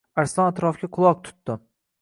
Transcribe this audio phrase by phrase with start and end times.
[0.21, 1.61] Arslon atrofga quloq tutdi.